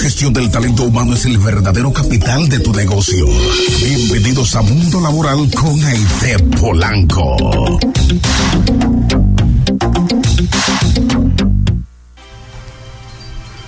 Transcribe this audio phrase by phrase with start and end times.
[0.00, 3.26] gestión del talento humano es el verdadero capital de tu negocio.
[3.84, 7.36] Bienvenidos a Mundo Laboral con Aide Polanco.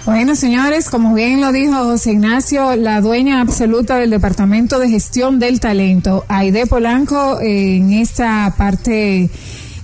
[0.07, 5.39] Bueno, señores, como bien lo dijo José Ignacio, la dueña absoluta del Departamento de Gestión
[5.39, 9.29] del Talento, Aide Polanco, en esta parte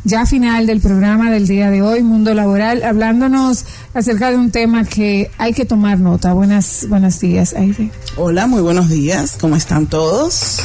[0.04, 3.64] ya final del programa del día de hoy, Mundo Laboral, hablándonos
[3.94, 6.32] acerca de un tema que hay que tomar nota.
[6.32, 7.90] Buenas, buenos días, Aide.
[8.16, 9.36] Hola, muy buenos días.
[9.40, 10.60] ¿Cómo están todos?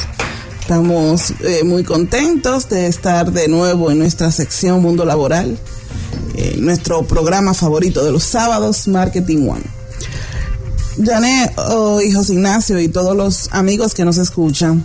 [0.60, 5.58] Estamos eh, muy contentos de estar de nuevo en nuestra sección Mundo Laboral,
[6.34, 9.64] eh, nuestro programa favorito de los sábados, Marketing One.
[11.04, 14.84] Jané, oh, José Ignacio y todos los amigos que nos escuchan,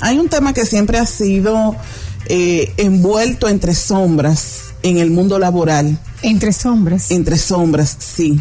[0.00, 1.76] hay un tema que siempre ha sido
[2.26, 5.98] eh, envuelto entre sombras en el mundo laboral.
[6.22, 7.10] Entre sombras.
[7.10, 8.40] Entre sombras, sí.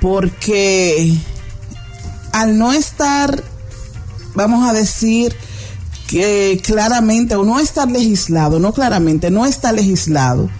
[0.00, 1.16] Porque
[2.32, 3.42] al no estar,
[4.34, 5.34] vamos a decir,
[6.08, 10.50] que claramente, o no estar legislado, no claramente, no está legislado,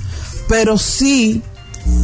[0.48, 1.42] pero sí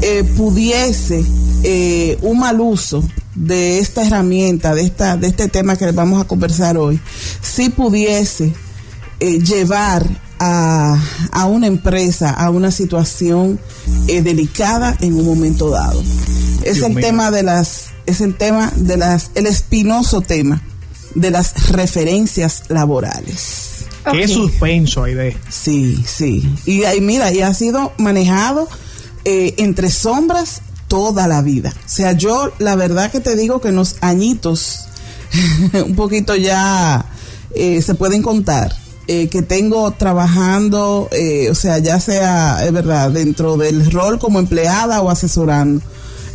[0.02, 1.24] eh, pudiese
[1.62, 3.02] eh, un mal uso
[3.34, 7.00] de esta herramienta, de, esta, de este tema que vamos a conversar hoy,
[7.40, 8.52] si pudiese
[9.20, 10.08] llevar
[10.40, 13.60] a, una empresa a una situación
[14.08, 16.02] eh, delicada en un momento dado.
[16.62, 20.62] Es el tema de las, es el tema de las, el espinoso tema
[21.14, 23.66] de las referencias laborales.
[24.10, 25.36] Qué suspenso hay de.
[25.50, 26.48] Sí, sí.
[26.64, 28.66] Y ahí mira, y ha sido manejado
[29.24, 31.72] eh, entre sombras toda la vida.
[31.84, 34.86] O sea, yo la verdad que te digo que en los añitos,
[35.86, 37.04] un poquito ya
[37.54, 38.74] eh, se pueden contar
[39.12, 44.38] eh, que tengo trabajando, eh, o sea, ya sea, es verdad, dentro del rol como
[44.38, 45.82] empleada o asesorando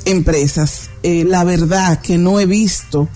[0.03, 3.07] empresas, eh, la verdad que no he visto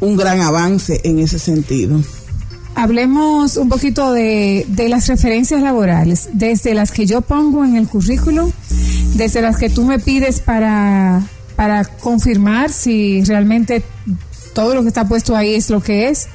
[0.00, 2.00] un gran avance en ese sentido.
[2.74, 7.88] Hablemos un poquito de, de las referencias laborales, desde las que yo pongo en el
[7.88, 8.50] currículum,
[9.14, 11.20] desde las que tú me pides para,
[11.54, 13.82] para confirmar si realmente
[14.54, 16.28] todo lo que está puesto ahí es lo que es,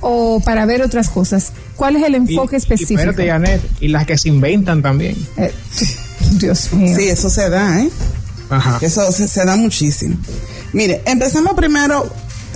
[0.00, 1.52] o para ver otras cosas.
[1.76, 3.00] ¿Cuál es el enfoque específico?
[3.00, 5.16] Y, espérate, Janet, y las que se inventan también.
[5.36, 5.52] Eh,
[6.32, 6.96] Dios mío.
[6.96, 7.90] Sí, eso se da, ¿eh?
[8.50, 8.78] Ajá.
[8.80, 10.16] Eso se, da muchísimo.
[10.72, 12.04] Mire, empezamos primero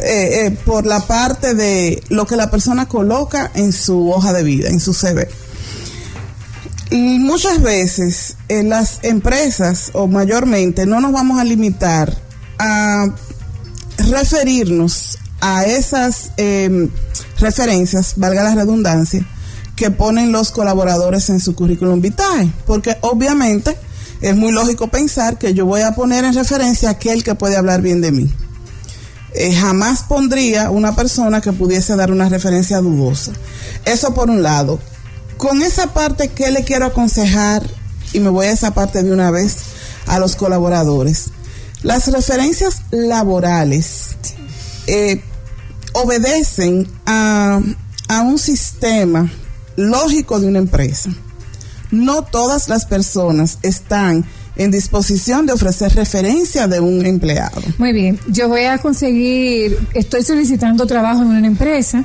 [0.00, 4.42] eh, eh, por la parte de lo que la persona coloca en su hoja de
[4.42, 5.28] vida, en su CV.
[6.90, 12.16] Y muchas veces en las empresas, o mayormente, no nos vamos a limitar
[12.58, 13.06] a
[14.10, 16.88] referirnos a esas em,
[17.38, 19.24] referencias, valga la redundancia,
[19.76, 23.76] que ponen los colaboradores en su currículum vitae, porque obviamente
[24.20, 27.82] es muy lógico pensar que yo voy a poner en referencia aquel que puede hablar
[27.82, 28.32] bien de mí.
[29.34, 33.32] Eh, jamás pondría una persona que pudiese dar una referencia dudosa.
[33.84, 34.80] Eso por un lado.
[35.36, 37.62] Con esa parte, ¿qué le quiero aconsejar?
[38.12, 39.58] Y me voy a esa parte de una vez
[40.06, 41.26] a los colaboradores.
[41.82, 44.16] Las referencias laborales
[44.88, 45.22] eh,
[45.92, 47.60] obedecen a,
[48.24, 49.30] un sistema
[49.76, 51.10] lógico de una empresa.
[51.90, 54.24] No todas las personas están
[54.56, 57.62] en disposición de ofrecer referencia de un empleado.
[57.78, 62.04] Muy bien, yo voy a conseguir, estoy solicitando trabajo en una empresa,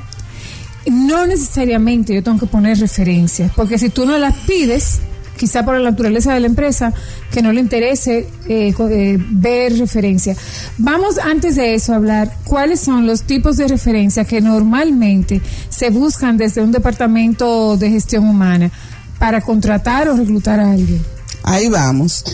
[0.86, 5.00] no necesariamente yo tengo que poner referencias, porque si tú no las pides,
[5.36, 6.92] quizá por la naturaleza de la empresa,
[7.30, 10.36] que no le interese eh, eh, ver referencia.
[10.78, 15.90] Vamos antes de eso a hablar cuáles son los tipos de referencia que normalmente se
[15.90, 18.70] buscan desde un departamento de gestión humana
[19.18, 21.02] para contratar o reclutar a alguien.
[21.42, 22.24] Ahí vamos.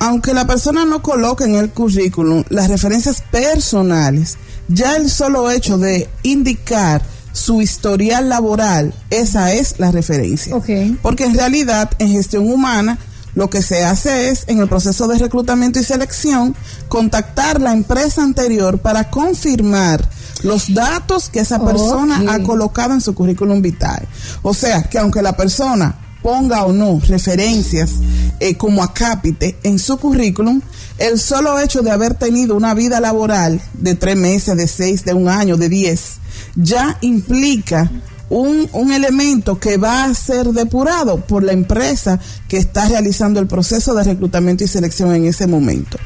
[0.00, 4.36] Aunque la persona no coloque en el currículum las referencias personales,
[4.68, 10.56] ya el solo hecho de indicar su historial laboral, esa es la referencia.
[11.02, 12.98] Porque en realidad en gestión humana
[13.34, 16.56] lo que se hace es, en el proceso de reclutamiento y selección,
[16.88, 20.08] contactar la empresa anterior para confirmar
[20.42, 24.08] los datos que esa persona ha colocado en su currículum vitae.
[24.42, 25.94] O sea, que aunque la persona
[26.28, 27.92] ponga o no referencias
[28.38, 30.60] eh, como acápite en su currículum,
[30.98, 35.14] el solo hecho de haber tenido una vida laboral de tres meses, de seis, de
[35.14, 36.16] un año, de diez,
[36.54, 37.90] ya implica
[38.28, 43.46] un, un, elemento que va a ser depurado por la empresa que está realizando el
[43.46, 45.96] proceso de reclutamiento y selección en ese momento.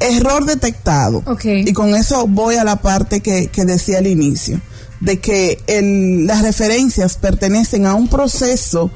[0.00, 1.22] Error detectado.
[1.44, 4.62] Y con eso voy a la parte que, que decía al inicio,
[5.04, 8.90] de que el, las referencias pertenecen a un proceso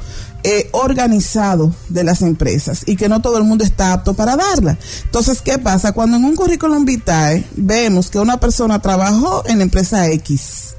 [0.45, 4.79] eh, organizado de las empresas y que no todo el mundo está apto para darla.
[5.05, 5.93] Entonces, ¿qué pasa?
[5.93, 10.75] Cuando en un currículum vitae vemos que una persona trabajó en la empresa X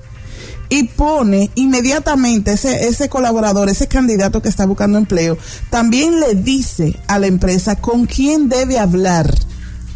[0.70, 5.38] y pone inmediatamente ese, ese colaborador, ese candidato que está buscando empleo,
[5.70, 9.34] también le dice a la empresa con quién debe hablar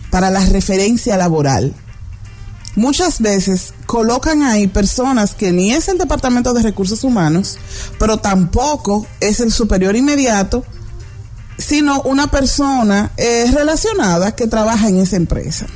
[0.09, 1.73] para la referencia laboral
[2.75, 7.57] muchas veces colocan ahí personas que ni es el Departamento de Recursos Humanos,
[7.99, 10.65] pero tampoco es el superior inmediato,
[11.57, 15.67] sino una persona eh, relacionada que trabaja en esa empresa.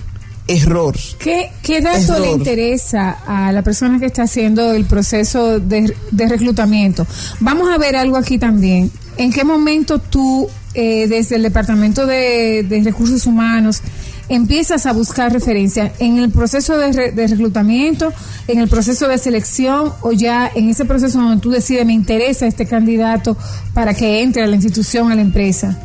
[0.48, 0.96] Error.
[1.20, 7.06] ¿Qué, qué dato le interesa a la persona que está haciendo el proceso de, reclutamiento?
[7.42, 8.90] Vamos a ver algo aquí también.
[9.18, 13.82] ¿En qué momento tú, eh, desde el Departamento de, de Recursos Humanos,
[14.30, 18.14] empiezas a buscar referencia en el proceso de, reclutamiento,
[18.48, 22.48] en el proceso de selección o ya en ese proceso donde tú decides me interesa
[22.48, 23.38] este candidato
[23.74, 25.78] para que entre a la institución, a la empresa?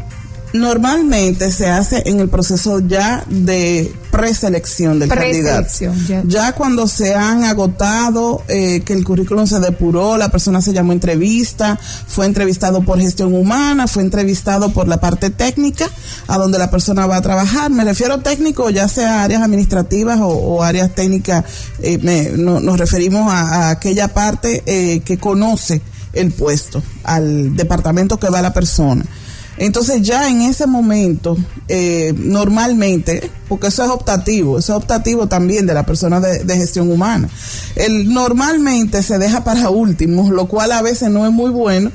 [0.52, 5.68] Normalmente se hace en el proceso ya de preselección del candidato.
[6.06, 6.22] Ya.
[6.26, 6.52] ya.
[6.52, 11.78] cuando se han agotado, eh, que el currículum se depuró, la persona se llamó entrevista,
[12.06, 15.88] fue entrevistado por gestión humana, fue entrevistado por la parte técnica,
[16.28, 17.70] a donde la persona va a trabajar.
[17.70, 21.44] Me refiero técnico, ya sea áreas administrativas o, áreas técnicas,
[21.80, 21.98] eh,
[22.36, 25.80] nos referimos a, aquella parte eh, que conoce
[26.12, 29.04] el puesto, al departamento que va la persona.
[29.58, 31.36] Entonces ya en ese momento,
[31.68, 36.56] eh, normalmente, porque eso es optativo, eso es optativo también de la persona de, de,
[36.56, 37.28] gestión humana,
[37.76, 41.90] el, normalmente se deja para último, lo cual a veces no es muy bueno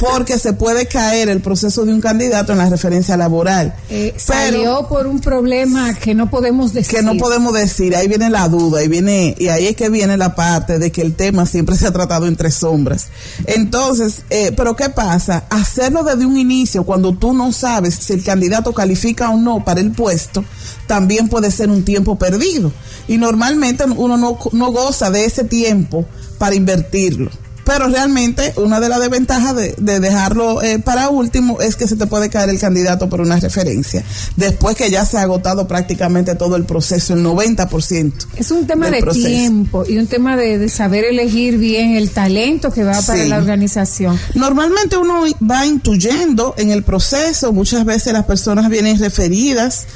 [0.00, 3.74] porque se puede caer el proceso de un candidato en la referencia laboral.
[3.88, 6.98] Eh, salió por un problema que no podemos decir.
[6.98, 10.16] Que no podemos decir, ahí viene la duda, y viene, y ahí es que viene
[10.16, 13.08] la parte de que el tema siempre se ha tratado entre sombras.
[13.46, 15.44] Entonces, eh, pero ¿qué pasa?
[15.50, 19.80] Hacerlo desde un inicio, cuando tú no sabes si el candidato califica o no para
[19.80, 20.44] el puesto,
[20.86, 22.72] también puede ser un tiempo perdido.
[23.08, 26.04] Y normalmente uno no, no goza de ese tiempo
[26.38, 27.30] para invertirlo
[27.64, 32.06] pero realmente una de las desventajas de, dejarlo eh, para último es que se te
[32.06, 34.04] puede caer el candidato por una referencia,
[34.36, 38.12] después que ya se ha agotado prácticamente todo el proceso, el 90%.
[38.36, 42.84] Es un tema de tiempo y un tema de, saber elegir bien el talento que
[42.84, 44.18] va para la organización.
[44.34, 49.86] Normalmente uno va intuyendo en el proceso, muchas veces las personas vienen referidas.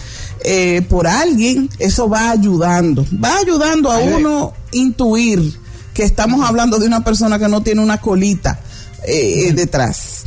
[0.47, 5.64] Eh, por alguien, eso va ayudando, va ayudando a uno intuir
[5.95, 8.61] que estamos hablando de una persona que no tiene una colita
[9.07, 10.27] eh, detrás.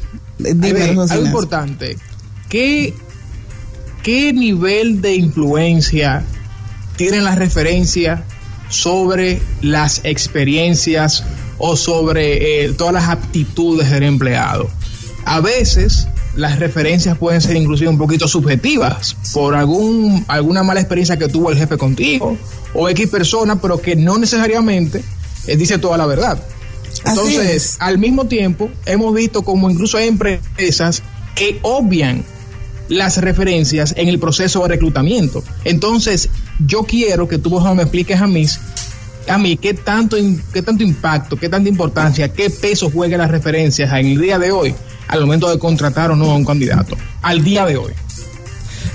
[1.12, 1.98] algo importante.
[2.50, 2.94] ¿Qué,
[4.02, 6.24] ¿Qué nivel de influencia
[6.96, 8.22] tienen las referencias
[8.70, 11.24] sobre las experiencias
[11.58, 14.70] o sobre eh, todas las aptitudes del empleado?
[15.26, 21.18] A veces las referencias pueden ser inclusive un poquito subjetivas por algún alguna mala experiencia
[21.18, 22.38] que tuvo el jefe contigo
[22.74, 25.04] o X persona, pero que no necesariamente
[25.56, 26.40] dice toda la verdad.
[27.06, 31.04] Entonces, al mismo tiempo, hemos visto como incluso hay empresas
[31.36, 32.26] que obvian
[32.90, 35.44] las referencias en el proceso de reclutamiento.
[35.64, 36.30] Entonces,
[36.66, 38.46] yo quiero que tú me expliques a mí,
[39.28, 40.18] a mí qué tanto,
[40.54, 44.52] qué tanto impacto, qué tanta importancia, qué peso juegan las referencias en el día de
[44.52, 44.74] hoy
[45.08, 47.94] al momento de contratar o no a un candidato, al día de hoy.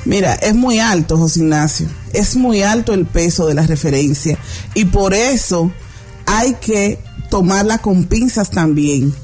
[0.05, 4.37] Mira, es muy alto, José Ignacio, es muy alto el peso de la referencia
[4.75, 5.71] y por eso
[6.33, 6.99] hay que
[7.29, 9.15] tomarla con pinzas también.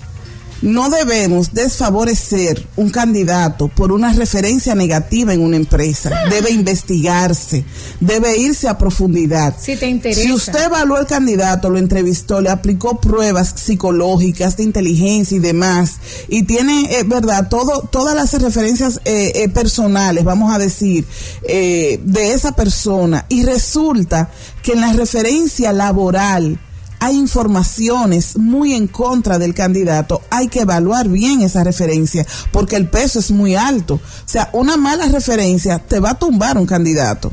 [0.60, 6.10] No debemos desfavorecer un candidato por una referencia negativa en una empresa.
[6.28, 7.64] Debe investigarse,
[8.00, 9.54] debe irse a profundidad.
[9.58, 10.20] Si te interesa.
[10.20, 15.98] Si usted evaluó el candidato, lo entrevistó, le aplicó pruebas psicológicas, de inteligencia y demás,
[16.28, 21.06] y tiene, eh, verdad, todo, todas las referencias eh, eh, personales, vamos a decir,
[21.40, 24.30] de esa persona, y resulta
[24.62, 26.58] que en la referencia laboral,
[27.00, 32.88] hay informaciones muy en contra del candidato, hay que evaluar bien esa referencia, porque el
[32.88, 33.94] peso es muy alto.
[33.94, 37.32] O sea, una mala referencia te va a tumbar un candidato,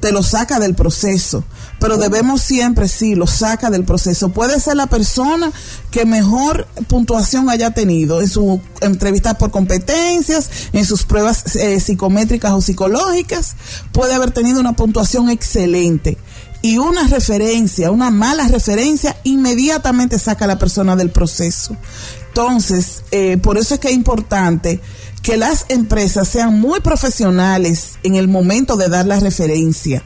[0.00, 1.44] te lo saca del proceso,
[1.78, 4.30] pero debemos siempre, sí, lo saca del proceso.
[4.30, 5.52] Puede ser la persona
[5.90, 12.52] que mejor puntuación haya tenido en su entrevista por competencias, en sus pruebas eh, psicométricas
[12.52, 13.56] o psicológicas,
[13.92, 16.18] puede haber tenido una puntuación excelente
[16.62, 21.76] y una referencia, una mala referencia, inmediatamente saca a la persona del proceso.
[22.28, 24.80] Entonces, eh, por eso es que es importante
[25.22, 30.04] que las empresas sean muy profesionales en el momento de dar la referencia.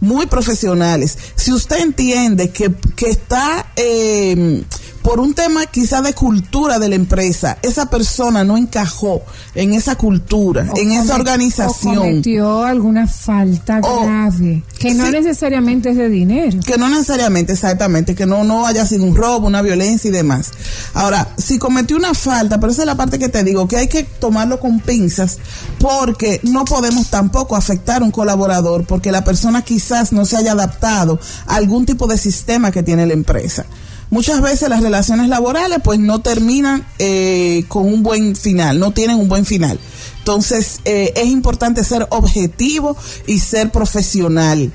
[0.00, 1.18] Muy profesionales.
[1.36, 4.64] Si usted entiende que, que está eh,
[5.02, 9.22] por un tema quizá de cultura de la empresa, esa persona no encajó
[9.54, 11.98] en esa cultura, en esa organización.
[11.98, 16.58] O cometió alguna falta grave, que no necesariamente es de dinero.
[16.66, 20.50] Que no necesariamente, exactamente, que no, no haya sido un robo, una violencia y demás.
[20.94, 23.88] Ahora, si cometió una falta, pero esa es la parte que te digo, que hay
[23.88, 25.38] que tomarlo con pinzas,
[25.78, 30.52] porque no podemos tampoco afectar a un colaborador, porque la persona quizás no se haya
[30.52, 33.64] adaptado a algún tipo de sistema que tiene la empresa
[34.10, 39.16] muchas veces las relaciones laborales pues no terminan eh, con un buen final, no tienen
[39.16, 39.78] un buen final.
[40.18, 44.72] Entonces eh, es importante ser objetivo y ser profesional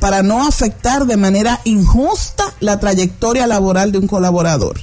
[0.00, 4.80] para no afectar de manera injusta la trayectoria laboral de un colaborador.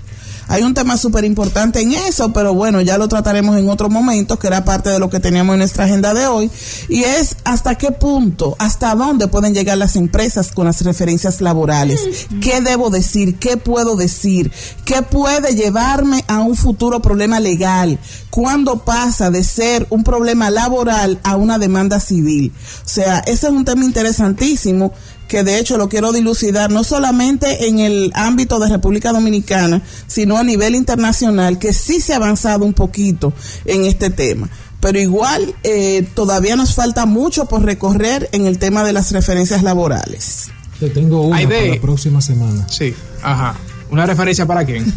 [0.50, 4.40] Hay un tema súper importante en eso, pero bueno, ya lo trataremos en otro momento,
[4.40, 6.50] que era parte de lo que teníamos en nuestra agenda de hoy,
[6.90, 12.28] y es hasta qué punto, hasta dónde pueden llegar las empresas con las referencias laborales.
[12.42, 13.38] ¿Qué debo decir?
[13.38, 14.52] ¿Qué puedo decir?
[14.86, 18.00] ¿Qué puede llevarme a un futuro problema legal?
[18.32, 22.54] ¿Cuándo pasa de ser un problema laboral a una demanda civil?
[22.84, 24.94] O sea, ese es un tema interesantísimo
[25.30, 30.38] que de hecho lo quiero dilucidar no solamente en el ámbito de República Dominicana, sino
[30.38, 33.32] a nivel internacional, que sí se ha avanzado un poquito
[33.64, 34.50] en este tema.
[34.82, 39.62] Pero igual eh, todavía nos falta mucho por recorrer en el tema de las referencias
[39.62, 40.50] laborales.
[40.80, 42.68] Te tengo una para la próxima semana.
[42.68, 43.56] Sí, ajá.
[43.92, 44.94] ¿Una referencia para quién?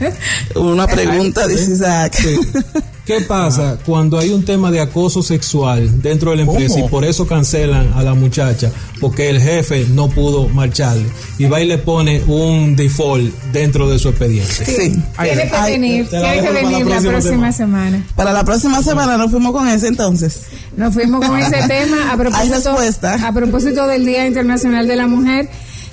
[0.54, 2.16] Una pregunta, dice Isaac.
[3.08, 7.06] ¿Qué pasa cuando hay un tema de acoso sexual dentro de la empresa y por
[7.06, 8.70] eso cancelan a la muchacha?
[9.00, 11.06] Porque el jefe no pudo marcharle.
[11.38, 14.62] Y va y le pone un default dentro de su expediente.
[14.62, 15.02] Sí.
[15.22, 18.04] Tiene que venir, tiene que venir la, próxima semana.
[18.14, 20.42] Para la próxima semana nos fuimos con ese entonces.
[20.76, 22.76] Nos fuimos con ese tema a propósito,
[23.24, 25.48] a propósito del Día Internacional de la Mujer.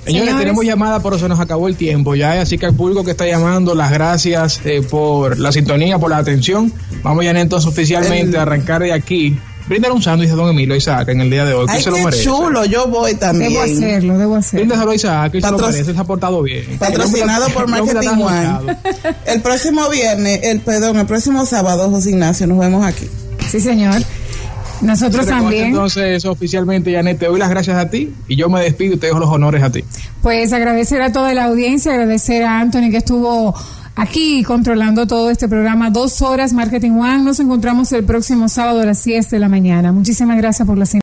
[0.06, 3.10] Señores, tenemos llamada, pero se nos acabó el tiempo ya, así que al público que
[3.10, 6.72] está llamando, las gracias eh, por la sintonía, por la atención.
[7.02, 9.38] Vamos ya entonces oficialmente a arrancar de aquí.
[9.68, 11.98] Brindar un sándwich a don Emilio Isaac en el día de hoy, que se lo
[11.98, 12.22] merece.
[12.22, 13.52] chulo, yo voy también.
[13.52, 14.60] Debo hacerlo, debo hacerlo.
[14.60, 16.78] Bríndaselo a Isaac, que se lo merece, se ha portado bien.
[16.78, 18.76] Patrocinado por Marketing One.
[19.26, 23.08] El próximo viernes, el perdón, el próximo sábado, José Ignacio, nos vemos aquí.
[23.50, 24.02] Sí, señor.
[24.80, 25.66] Nosotros también.
[25.68, 29.06] Entonces, oficialmente, Janet, te doy las gracias a ti y yo me despido y te
[29.06, 29.84] dejo los honores a ti.
[30.22, 33.54] Pues agradecer a toda la audiencia, agradecer a Anthony que estuvo
[33.96, 37.22] aquí controlando todo este programa, dos horas Marketing One.
[37.24, 39.92] Nos encontramos el próximo sábado a las 10 de la mañana.
[39.92, 40.86] Muchísimas gracias por la